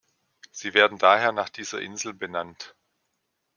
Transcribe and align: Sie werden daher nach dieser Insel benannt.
Sie 0.49 0.73
werden 0.73 0.97
daher 0.97 1.31
nach 1.31 1.49
dieser 1.49 1.79
Insel 1.79 2.11
benannt. 2.15 2.73